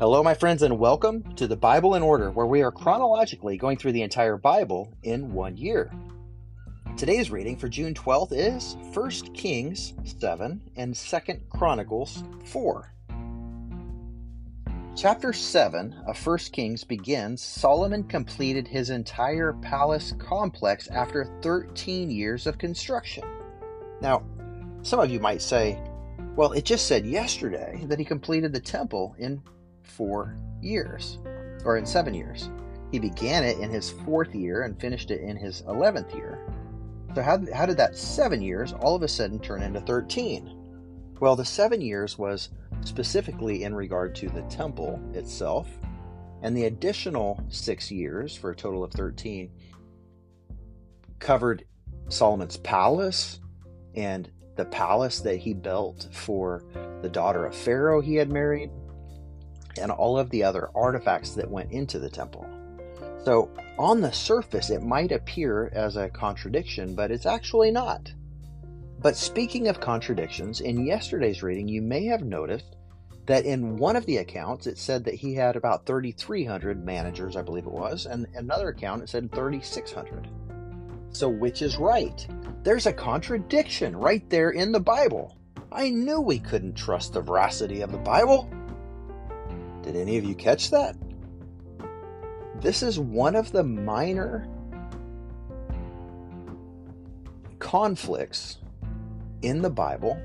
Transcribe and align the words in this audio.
Hello, 0.00 0.24
my 0.24 0.34
friends, 0.34 0.64
and 0.64 0.76
welcome 0.76 1.22
to 1.36 1.46
the 1.46 1.54
Bible 1.54 1.94
in 1.94 2.02
Order, 2.02 2.32
where 2.32 2.46
we 2.46 2.62
are 2.62 2.72
chronologically 2.72 3.56
going 3.56 3.76
through 3.76 3.92
the 3.92 4.02
entire 4.02 4.36
Bible 4.36 4.92
in 5.04 5.32
one 5.32 5.56
year. 5.56 5.88
Today's 6.96 7.30
reading 7.30 7.56
for 7.56 7.68
June 7.68 7.94
12th 7.94 8.32
is 8.32 8.76
1 8.92 9.10
Kings 9.34 9.94
7 10.18 10.60
and 10.74 10.96
2 10.96 11.18
Chronicles 11.48 12.24
4. 12.46 12.92
Chapter 14.96 15.32
7 15.32 15.94
of 16.08 16.26
1 16.26 16.38
Kings 16.50 16.82
begins 16.82 17.40
Solomon 17.40 18.02
completed 18.02 18.66
his 18.66 18.90
entire 18.90 19.52
palace 19.52 20.12
complex 20.18 20.88
after 20.88 21.30
13 21.40 22.10
years 22.10 22.48
of 22.48 22.58
construction. 22.58 23.22
Now, 24.00 24.24
some 24.82 24.98
of 24.98 25.08
you 25.08 25.20
might 25.20 25.40
say, 25.40 25.80
well, 26.34 26.50
it 26.50 26.64
just 26.64 26.88
said 26.88 27.06
yesterday 27.06 27.84
that 27.86 28.00
he 28.00 28.04
completed 28.04 28.52
the 28.52 28.58
temple 28.58 29.14
in 29.20 29.40
four 29.84 30.36
years, 30.60 31.18
or 31.64 31.76
in 31.76 31.86
seven 31.86 32.14
years. 32.14 32.50
He 32.90 32.98
began 32.98 33.44
it 33.44 33.58
in 33.58 33.70
his 33.70 33.90
fourth 33.90 34.34
year 34.34 34.62
and 34.62 34.80
finished 34.80 35.10
it 35.10 35.20
in 35.20 35.36
his 35.36 35.62
11th 35.62 36.14
year. 36.14 36.38
So, 37.14 37.22
how, 37.22 37.40
how 37.52 37.66
did 37.66 37.76
that 37.76 37.96
seven 37.96 38.42
years 38.42 38.72
all 38.72 38.94
of 38.94 39.02
a 39.02 39.08
sudden 39.08 39.38
turn 39.38 39.62
into 39.62 39.80
13? 39.80 41.14
Well, 41.20 41.36
the 41.36 41.44
seven 41.44 41.80
years 41.80 42.18
was 42.18 42.50
specifically 42.84 43.62
in 43.62 43.74
regard 43.74 44.14
to 44.16 44.28
the 44.28 44.42
temple 44.42 45.00
itself, 45.14 45.68
and 46.42 46.56
the 46.56 46.64
additional 46.64 47.42
six 47.48 47.90
years, 47.90 48.36
for 48.36 48.50
a 48.50 48.56
total 48.56 48.84
of 48.84 48.92
13, 48.92 49.50
covered 51.18 51.64
Solomon's 52.08 52.58
palace 52.58 53.40
and 53.94 54.30
the 54.56 54.64
palace 54.66 55.20
that 55.20 55.36
he 55.36 55.54
built 55.54 56.08
for 56.12 56.64
the 57.02 57.08
daughter 57.08 57.46
of 57.46 57.54
Pharaoh 57.54 58.00
he 58.00 58.16
had 58.16 58.30
married, 58.30 58.70
and 59.78 59.90
all 59.90 60.18
of 60.18 60.30
the 60.30 60.42
other 60.42 60.70
artifacts 60.74 61.34
that 61.34 61.50
went 61.50 61.72
into 61.72 61.98
the 61.98 62.10
temple. 62.10 62.46
So, 63.24 63.50
on 63.78 64.00
the 64.00 64.12
surface, 64.12 64.70
it 64.70 64.82
might 64.82 65.10
appear 65.10 65.70
as 65.74 65.96
a 65.96 66.10
contradiction, 66.10 66.94
but 66.94 67.10
it's 67.10 67.26
actually 67.26 67.70
not. 67.70 68.12
But 69.00 69.16
speaking 69.16 69.68
of 69.68 69.80
contradictions, 69.80 70.60
in 70.60 70.86
yesterday's 70.86 71.42
reading, 71.42 71.68
you 71.68 71.82
may 71.82 72.04
have 72.06 72.22
noticed 72.22 72.76
that 73.26 73.44
in 73.44 73.76
one 73.76 73.96
of 73.96 74.06
the 74.06 74.18
accounts 74.18 74.66
it 74.66 74.78
said 74.78 75.04
that 75.04 75.14
he 75.14 75.34
had 75.34 75.56
about 75.56 75.86
3,300 75.86 76.84
managers, 76.84 77.36
I 77.36 77.42
believe 77.42 77.66
it 77.66 77.72
was, 77.72 78.06
and 78.06 78.26
another 78.34 78.68
account 78.68 79.02
it 79.02 79.08
said 79.08 79.32
3,600. 79.32 80.28
So, 81.10 81.28
which 81.28 81.62
is 81.62 81.76
right? 81.76 82.26
There's 82.62 82.86
a 82.86 82.92
contradiction 82.92 83.96
right 83.96 84.28
there 84.30 84.50
in 84.50 84.72
the 84.72 84.80
Bible. 84.80 85.36
I 85.70 85.90
knew 85.90 86.20
we 86.20 86.38
couldn't 86.38 86.74
trust 86.74 87.12
the 87.12 87.20
veracity 87.20 87.80
of 87.80 87.92
the 87.92 87.98
Bible. 87.98 88.48
Did 89.84 89.96
any 89.96 90.16
of 90.16 90.24
you 90.24 90.34
catch 90.34 90.70
that? 90.70 90.96
This 92.60 92.82
is 92.82 92.98
one 92.98 93.36
of 93.36 93.52
the 93.52 93.62
minor 93.62 94.48
conflicts 97.58 98.58
in 99.42 99.60
the 99.60 99.68
Bible 99.68 100.18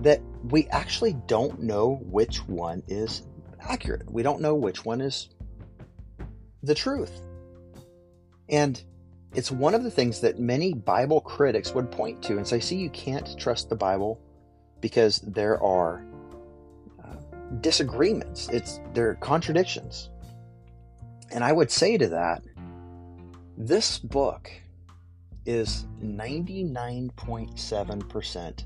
that 0.00 0.22
we 0.50 0.66
actually 0.68 1.12
don't 1.26 1.62
know 1.62 2.00
which 2.04 2.38
one 2.48 2.82
is 2.88 3.22
accurate. 3.60 4.10
We 4.10 4.22
don't 4.22 4.40
know 4.40 4.54
which 4.54 4.84
one 4.84 5.02
is 5.02 5.28
the 6.62 6.74
truth. 6.74 7.20
And 8.48 8.82
it's 9.34 9.50
one 9.50 9.74
of 9.74 9.82
the 9.82 9.90
things 9.90 10.20
that 10.20 10.38
many 10.38 10.72
Bible 10.72 11.20
critics 11.20 11.74
would 11.74 11.90
point 11.90 12.22
to 12.22 12.38
and 12.38 12.46
say, 12.46 12.60
see, 12.60 12.76
you 12.76 12.88
can't 12.90 13.38
trust 13.38 13.68
the 13.68 13.76
Bible 13.76 14.20
because 14.80 15.18
there 15.18 15.62
are 15.62 16.06
disagreements. 17.60 18.48
It's 18.48 18.80
they're 18.92 19.14
contradictions. 19.16 20.08
And 21.30 21.44
I 21.44 21.52
would 21.52 21.70
say 21.70 21.98
to 21.98 22.08
that, 22.08 22.42
this 23.56 23.98
book 23.98 24.50
is 25.46 25.86
99.7% 26.02 28.64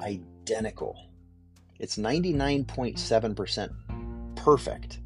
identical. 0.00 0.96
It's 1.78 1.96
99.7% 1.96 4.36
perfect. 4.36 5.00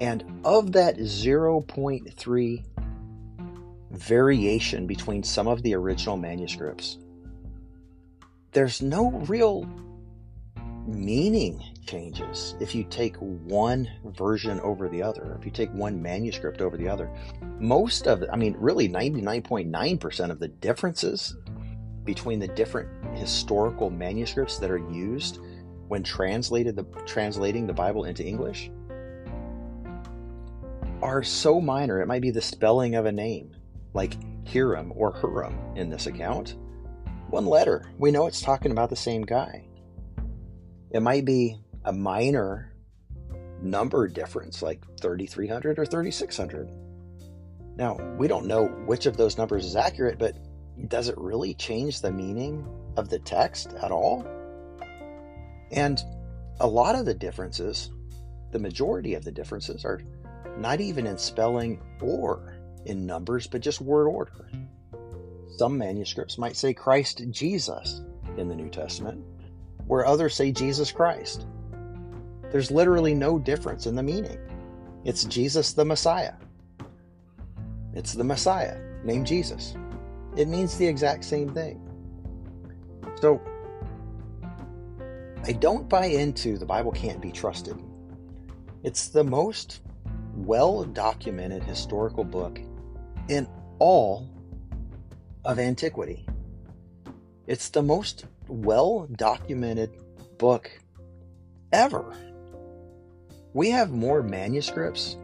And 0.00 0.24
of 0.44 0.72
that 0.72 0.96
0.3 0.98 2.64
variation 3.90 4.86
between 4.86 5.22
some 5.22 5.48
of 5.48 5.62
the 5.62 5.74
original 5.74 6.16
manuscripts, 6.16 6.96
there's 8.52 8.80
no 8.80 9.10
real 9.10 9.68
meaning 10.88 11.62
changes 11.86 12.54
if 12.60 12.74
you 12.74 12.84
take 12.84 13.16
one 13.16 13.88
version 14.04 14.58
over 14.60 14.88
the 14.88 15.02
other, 15.02 15.36
if 15.38 15.44
you 15.44 15.50
take 15.50 15.72
one 15.72 16.00
manuscript 16.00 16.60
over 16.60 16.76
the 16.76 16.88
other. 16.88 17.10
Most 17.58 18.06
of, 18.06 18.24
I 18.32 18.36
mean, 18.36 18.56
really 18.58 18.88
99.9% 18.88 20.30
of 20.30 20.38
the 20.38 20.48
differences 20.48 21.36
between 22.04 22.38
the 22.38 22.48
different 22.48 22.88
historical 23.16 23.90
manuscripts 23.90 24.58
that 24.58 24.70
are 24.70 24.90
used 24.90 25.40
when 25.88 26.02
translated 26.02 26.74
the 26.74 26.84
translating 27.04 27.66
the 27.66 27.72
Bible 27.72 28.04
into 28.04 28.24
English 28.24 28.70
are 31.02 31.22
so 31.22 31.60
minor. 31.60 32.00
It 32.00 32.06
might 32.06 32.22
be 32.22 32.30
the 32.30 32.40
spelling 32.40 32.94
of 32.94 33.06
a 33.06 33.12
name, 33.12 33.54
like 33.94 34.16
Hiram 34.50 34.92
or 34.96 35.12
Huram 35.12 35.76
in 35.76 35.90
this 35.90 36.06
account. 36.06 36.56
One 37.30 37.46
letter. 37.46 37.90
We 37.98 38.10
know 38.10 38.26
it's 38.26 38.40
talking 38.40 38.72
about 38.72 38.90
the 38.90 38.96
same 38.96 39.22
guy. 39.22 39.67
It 40.90 41.00
might 41.00 41.24
be 41.24 41.60
a 41.84 41.92
minor 41.92 42.72
number 43.60 44.08
difference, 44.08 44.62
like 44.62 44.84
3,300 45.00 45.78
or 45.78 45.86
3,600. 45.86 46.70
Now, 47.76 47.96
we 48.16 48.28
don't 48.28 48.46
know 48.46 48.66
which 48.86 49.06
of 49.06 49.16
those 49.16 49.38
numbers 49.38 49.64
is 49.64 49.76
accurate, 49.76 50.18
but 50.18 50.36
does 50.88 51.08
it 51.08 51.18
really 51.18 51.54
change 51.54 52.00
the 52.00 52.10
meaning 52.10 52.66
of 52.96 53.08
the 53.08 53.18
text 53.18 53.74
at 53.82 53.90
all? 53.90 54.26
And 55.70 56.02
a 56.60 56.66
lot 56.66 56.94
of 56.94 57.04
the 57.04 57.14
differences, 57.14 57.90
the 58.52 58.58
majority 58.58 59.14
of 59.14 59.24
the 59.24 59.32
differences, 59.32 59.84
are 59.84 60.00
not 60.56 60.80
even 60.80 61.06
in 61.06 61.18
spelling 61.18 61.80
or 62.00 62.58
in 62.86 63.06
numbers, 63.06 63.46
but 63.46 63.60
just 63.60 63.80
word 63.80 64.08
order. 64.08 64.50
Some 65.56 65.78
manuscripts 65.78 66.38
might 66.38 66.56
say 66.56 66.72
Christ 66.72 67.22
Jesus 67.30 68.02
in 68.36 68.48
the 68.48 68.54
New 68.54 68.70
Testament, 68.70 69.24
where 69.88 70.06
others 70.06 70.34
say 70.34 70.52
Jesus 70.52 70.92
Christ. 70.92 71.46
There's 72.52 72.70
literally 72.70 73.14
no 73.14 73.38
difference 73.38 73.86
in 73.86 73.96
the 73.96 74.02
meaning. 74.02 74.38
It's 75.04 75.24
Jesus 75.24 75.72
the 75.72 75.84
Messiah. 75.84 76.34
It's 77.94 78.12
the 78.12 78.24
Messiah 78.24 78.78
named 79.02 79.26
Jesus. 79.26 79.74
It 80.36 80.46
means 80.46 80.76
the 80.76 80.86
exact 80.86 81.24
same 81.24 81.52
thing. 81.52 81.80
So, 83.20 83.40
I 85.44 85.52
don't 85.52 85.88
buy 85.88 86.06
into 86.06 86.58
the 86.58 86.66
Bible 86.66 86.92
can't 86.92 87.20
be 87.20 87.32
trusted. 87.32 87.82
It's 88.82 89.08
the 89.08 89.24
most 89.24 89.80
well 90.34 90.84
documented 90.84 91.64
historical 91.64 92.24
book 92.24 92.60
in 93.28 93.48
all 93.78 94.28
of 95.44 95.58
antiquity. 95.58 96.26
It's 97.48 97.70
the 97.70 97.82
most 97.82 98.26
well 98.46 99.08
documented 99.16 99.90
book 100.36 100.70
ever. 101.72 102.14
We 103.54 103.70
have 103.70 103.90
more 103.90 104.22
manuscripts 104.22 105.16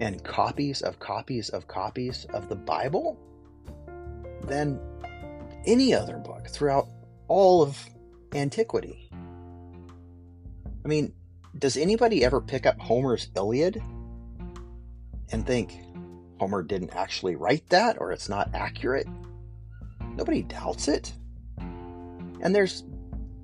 and 0.00 0.24
copies 0.24 0.80
of 0.80 0.98
copies 0.98 1.50
of 1.50 1.68
copies 1.68 2.24
of 2.32 2.48
the 2.48 2.56
Bible 2.56 3.18
than 4.44 4.80
any 5.66 5.92
other 5.92 6.16
book 6.16 6.48
throughout 6.48 6.88
all 7.28 7.60
of 7.60 7.78
antiquity. 8.34 9.10
I 10.82 10.88
mean, 10.88 11.12
does 11.58 11.76
anybody 11.76 12.24
ever 12.24 12.40
pick 12.40 12.64
up 12.64 12.80
Homer's 12.80 13.28
Iliad 13.36 13.82
and 15.30 15.46
think 15.46 15.76
Homer 16.38 16.62
didn't 16.62 16.96
actually 16.96 17.36
write 17.36 17.68
that 17.68 18.00
or 18.00 18.12
it's 18.12 18.30
not 18.30 18.48
accurate? 18.54 19.06
Nobody 20.16 20.40
doubts 20.40 20.88
it. 20.88 21.12
And 22.40 22.54
there's 22.54 22.84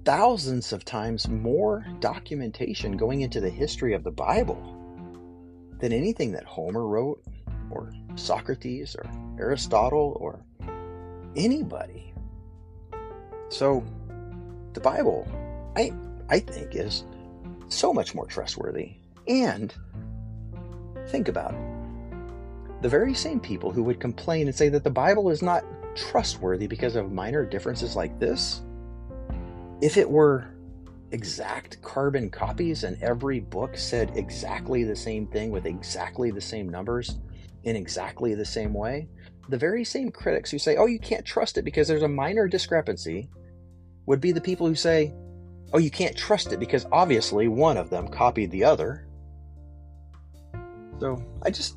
thousands 0.05 0.73
of 0.73 0.85
times 0.85 1.29
more 1.29 1.87
documentation 2.01 2.97
going 2.97 3.23
into 3.23 3.41
the 3.41 3.51
history 3.51 3.93
of 3.93 4.05
the 4.05 4.11
Bible 4.11 4.73
than 5.79 5.93
anything 5.93 6.33
that 6.33 6.45
Homer 6.45 6.87
wrote, 6.87 7.23
or 7.71 7.93
Socrates, 8.15 8.97
or 8.97 9.11
Aristotle, 9.39 10.17
or 10.21 10.41
anybody. 11.35 12.15
So, 13.49 13.85
the 14.73 14.81
Bible, 14.81 15.29
I, 15.77 15.93
I 16.31 16.39
think, 16.41 16.75
is 16.75 17.05
so 17.69 17.93
much 17.93 18.15
more 18.15 18.27
trustworthy. 18.27 18.95
And 19.27 19.75
think 21.09 21.29
about 21.29 21.55
it 21.55 21.77
the 22.83 22.89
very 22.89 23.15
same 23.15 23.41
people 23.41 23.71
who 23.71 23.83
would 23.83 24.01
complain 24.01 24.47
and 24.47 24.55
say 24.55 24.69
that 24.69 24.85
the 24.85 24.91
Bible 24.91 25.31
is 25.31 25.43
not 25.43 25.65
trustworthy 25.95 26.67
because 26.67 26.95
of 26.95 27.11
minor 27.11 27.45
differences 27.45 27.97
like 27.97 28.19
this 28.19 28.63
if 29.81 29.97
it 29.97 30.09
were 30.09 30.55
exact 31.13 31.81
carbon 31.83 32.31
copies 32.31 32.85
and 32.85 33.01
every 33.03 33.41
book 33.41 33.77
said 33.77 34.13
exactly 34.17 34.85
the 34.85 34.97
same 34.97 35.27
thing 35.27 35.51
with 35.51 35.67
exactly 35.67 36.31
the 36.31 36.41
same 36.41 36.69
numbers 36.69 37.19
in 37.65 37.77
exactly 37.77 38.35
the 38.35 38.45
same 38.45 38.73
way, 38.73 39.09
the 39.49 39.59
very 39.59 39.85
same 39.85 40.11
critics 40.11 40.51
who 40.51 40.59
say, 40.59 40.77
oh, 40.77 40.87
you 40.87 40.99
can't 40.99 41.25
trust 41.25 41.59
it 41.59 41.65
because 41.65 41.89
there's 41.89 42.03
a 42.03 42.09
minor 42.09 42.49
discrepancy, 42.49 43.29
would 44.07 44.21
be 44.21 44.33
the 44.33 44.41
people 44.41 44.67
who 44.67 44.75
say, 44.75 45.13
oh, 45.73 45.79
you 45.79 45.91
can't 45.91 46.17
trust 46.17 46.53
it 46.53 46.61
because 46.61 46.87
obviously 46.93 47.49
one 47.49 47.77
of 47.77 47.91
them 47.91 48.09
copied 48.09 48.51
the 48.51 48.65
other. 48.65 49.07
So 51.01 51.23
I 51.43 51.51
just 51.51 51.77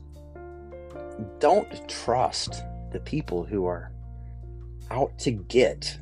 don't 1.40 1.90
trust 1.90 2.64
the 2.92 3.00
people 3.00 3.44
who 3.44 3.66
are 3.66 3.92
out 4.92 5.18
to 5.20 5.32
get, 5.32 5.98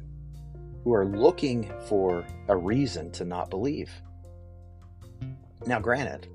who 0.88 0.94
are 0.94 1.06
looking 1.06 1.70
for 1.90 2.26
a 2.48 2.56
reason 2.56 3.12
to 3.12 3.26
not 3.26 3.50
believe. 3.50 3.92
Now, 5.66 5.82
granted, 5.82 6.30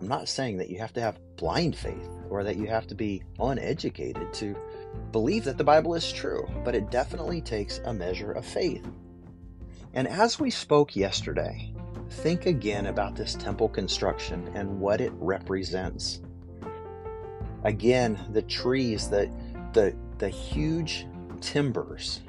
I'm 0.00 0.08
not 0.08 0.28
saying 0.28 0.56
that 0.56 0.68
you 0.68 0.80
have 0.80 0.92
to 0.94 1.00
have 1.00 1.20
blind 1.36 1.76
faith 1.76 2.10
or 2.28 2.42
that 2.42 2.56
you 2.56 2.66
have 2.66 2.88
to 2.88 2.96
be 2.96 3.22
uneducated 3.38 4.34
to 4.34 4.56
believe 5.12 5.44
that 5.44 5.58
the 5.58 5.62
Bible 5.62 5.94
is 5.94 6.12
true, 6.12 6.44
but 6.64 6.74
it 6.74 6.90
definitely 6.90 7.40
takes 7.40 7.78
a 7.84 7.94
measure 7.94 8.32
of 8.32 8.44
faith. 8.44 8.84
And 9.94 10.08
as 10.08 10.40
we 10.40 10.50
spoke 10.50 10.96
yesterday, 10.96 11.72
think 12.10 12.46
again 12.46 12.86
about 12.86 13.14
this 13.14 13.34
temple 13.34 13.68
construction 13.68 14.50
and 14.56 14.80
what 14.80 15.00
it 15.00 15.12
represents. 15.14 16.20
Again, 17.62 18.18
the 18.32 18.42
trees, 18.42 19.08
the, 19.08 19.32
the, 19.72 19.94
the 20.18 20.30
huge 20.30 21.06
timbers 21.40 22.22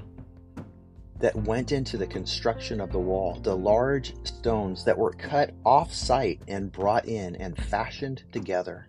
that 1.20 1.36
went 1.36 1.72
into 1.72 1.98
the 1.98 2.08
construction 2.08 2.80
of 2.80 2.92
the 2.92 3.00
wall, 3.00 3.40
the 3.42 3.56
large 3.56 4.14
stones 4.26 4.86
that 4.86 4.98
were 4.98 5.12
cut 5.12 5.54
off 5.66 5.94
site 5.94 6.42
and 6.48 6.72
brought 6.72 7.06
in 7.06 7.36
and 7.36 7.58
fashioned 7.66 8.24
together, 8.32 8.88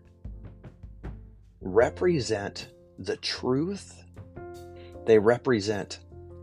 represent 1.61 2.69
the 2.99 3.17
truth. 3.17 4.05
They 5.06 5.19
represent 5.19 6.00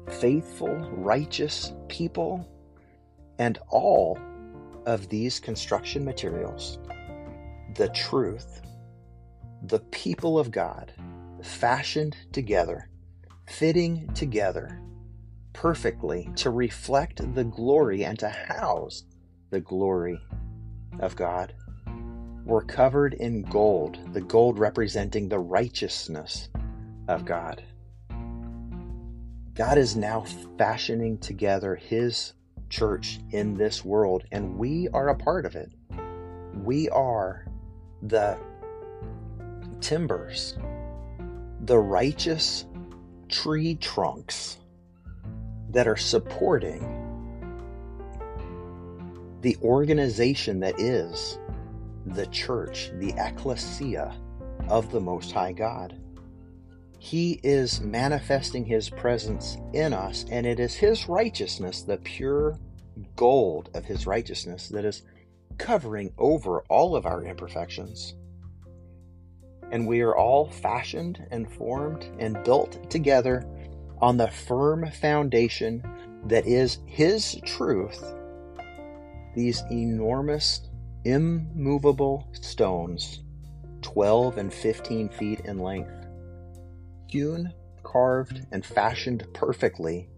faithful, 0.09 0.75
righteous 0.91 1.73
people. 1.87 2.47
And 3.39 3.59
all 3.69 4.19
of 4.85 5.09
these 5.09 5.39
construction 5.39 6.03
materials, 6.03 6.79
the 7.75 7.89
truth, 7.89 8.61
the 9.63 9.79
people 9.79 10.39
of 10.39 10.51
God, 10.51 10.91
fashioned 11.43 12.17
together, 12.31 12.89
fitting 13.45 14.11
together 14.15 14.81
perfectly 15.57 16.29
to 16.35 16.51
reflect 16.51 17.33
the 17.33 17.43
glory 17.43 18.05
and 18.05 18.19
to 18.19 18.29
house 18.29 19.05
the 19.49 19.59
glory 19.59 20.21
of 20.99 21.15
God, 21.15 21.51
were 22.45 22.61
covered 22.61 23.15
in 23.15 23.41
gold, 23.41 23.97
the 24.13 24.21
gold 24.21 24.59
representing 24.59 25.27
the 25.27 25.39
righteousness 25.39 26.49
of 27.07 27.25
God. 27.25 27.63
God 29.55 29.79
is 29.79 29.95
now 29.95 30.25
fashioning 30.59 31.17
together 31.17 31.75
his 31.75 32.33
church 32.69 33.19
in 33.31 33.57
this 33.57 33.83
world, 33.83 34.25
and 34.31 34.59
we 34.59 34.87
are 34.89 35.09
a 35.09 35.15
part 35.15 35.47
of 35.47 35.55
it. 35.55 35.71
We 36.53 36.87
are 36.89 37.47
the 38.03 38.37
timbers, 39.81 40.55
the 41.61 41.79
righteous 41.79 42.65
tree 43.27 43.73
trunks 43.73 44.59
that 45.69 45.87
are 45.87 45.97
supporting 45.97 47.03
the 49.41 49.57
organization 49.61 50.59
that 50.61 50.79
is 50.79 51.37
the 52.05 52.25
church, 52.27 52.91
the 52.95 53.13
ecclesia 53.17 54.15
of 54.67 54.91
the 54.91 54.99
Most 54.99 55.31
High 55.31 55.53
God. 55.53 55.99
He 56.99 57.39
is 57.43 57.79
manifesting 57.81 58.65
His 58.65 58.89
presence 58.89 59.57
in 59.73 59.93
us, 59.93 60.25
and 60.31 60.45
it 60.45 60.59
is 60.59 60.75
His 60.75 61.07
righteousness, 61.07 61.83
the 61.83 61.97
pure 61.97 62.57
gold 63.15 63.69
of 63.73 63.85
His 63.85 64.07
righteousness, 64.07 64.69
that 64.69 64.85
is 64.85 65.03
covering 65.57 66.11
over 66.17 66.61
all 66.69 66.95
of 66.95 67.05
our 67.05 67.23
imperfections. 67.23 68.15
And 69.71 69.85
we 69.85 70.01
are 70.01 70.15
all 70.15 70.49
fashioned 70.49 71.25
and 71.29 71.51
formed 71.51 72.05
and 72.19 72.43
built 72.43 72.89
together 72.89 73.45
on 74.01 74.17
the 74.17 74.27
firm 74.27 74.89
foundation 74.91 75.83
that 76.25 76.45
is 76.45 76.79
His 76.85 77.39
truth. 77.45 78.03
These 79.35 79.63
enormous, 79.71 80.61
immovable 81.05 82.27
stones, 82.33 83.23
12 83.81 84.37
and 84.37 84.53
15 84.53 85.09
feet 85.09 85.41
in 85.41 85.59
length, 85.59 86.07
hewn, 87.07 87.53
carved, 87.83 88.45
and 88.51 88.65
fashioned 88.65 89.25
perfectly, 89.33 90.09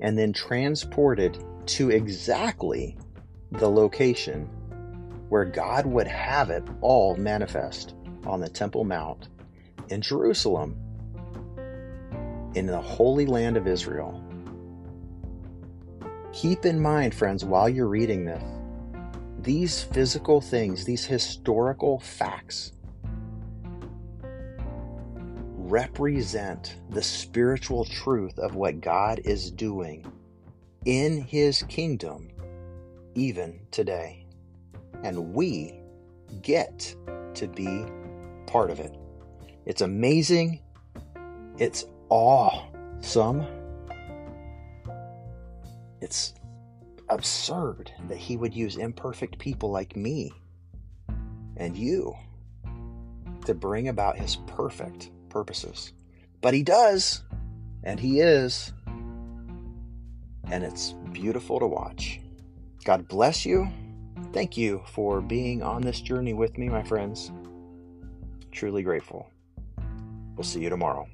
and 0.00 0.18
then 0.18 0.32
transported 0.32 1.42
to 1.66 1.90
exactly 1.90 2.96
the 3.52 3.68
location 3.68 4.48
where 5.28 5.44
God 5.44 5.86
would 5.86 6.06
have 6.06 6.50
it 6.50 6.64
all 6.80 7.16
manifest 7.16 7.94
on 8.24 8.40
the 8.40 8.48
Temple 8.48 8.84
Mount 8.84 9.28
in 9.88 10.00
Jerusalem, 10.00 10.76
in 12.54 12.66
the 12.66 12.80
Holy 12.80 13.26
Land 13.26 13.56
of 13.56 13.66
Israel. 13.66 14.22
Keep 16.32 16.64
in 16.64 16.80
mind, 16.80 17.14
friends, 17.14 17.44
while 17.44 17.68
you're 17.68 17.88
reading 17.88 18.24
this, 18.24 18.42
these 19.40 19.82
physical 19.82 20.40
things, 20.40 20.84
these 20.84 21.04
historical 21.04 21.98
facts, 22.00 22.72
represent 25.68 26.76
the 26.90 27.02
spiritual 27.02 27.84
truth 27.84 28.38
of 28.38 28.54
what 28.54 28.80
God 28.80 29.20
is 29.24 29.50
doing 29.50 30.10
in 30.84 31.20
His 31.20 31.62
kingdom 31.64 32.30
even 33.14 33.60
today. 33.70 34.24
And 35.02 35.34
we 35.34 35.80
get 36.42 36.94
to 37.34 37.46
be 37.46 37.84
part 38.46 38.70
of 38.70 38.80
it. 38.80 38.94
It's 39.66 39.82
amazing. 39.82 40.60
It's 41.58 41.84
awesome. 42.08 43.46
It's 46.00 46.34
absurd 47.08 47.90
that 48.08 48.18
He 48.18 48.36
would 48.36 48.54
use 48.54 48.76
imperfect 48.76 49.38
people 49.38 49.70
like 49.70 49.96
me 49.96 50.32
and 51.56 51.76
you 51.76 52.14
to 53.44 53.54
bring 53.54 53.88
about 53.88 54.18
His 54.18 54.36
perfect 54.46 55.10
purposes. 55.28 55.92
But 56.40 56.54
he 56.54 56.62
does, 56.62 57.24
and 57.82 57.98
he 57.98 58.20
is, 58.20 58.72
and 60.50 60.64
it's 60.64 60.92
beautiful 61.12 61.58
to 61.58 61.66
watch. 61.66 62.20
God 62.84 63.08
bless 63.08 63.44
you. 63.44 63.68
Thank 64.32 64.56
you 64.56 64.82
for 64.86 65.20
being 65.20 65.62
on 65.62 65.82
this 65.82 66.00
journey 66.00 66.34
with 66.34 66.56
me, 66.58 66.68
my 66.68 66.82
friends. 66.82 67.32
Truly 68.52 68.82
grateful. 68.82 69.30
We'll 70.36 70.44
see 70.44 70.60
you 70.60 70.68
tomorrow. 70.68 71.08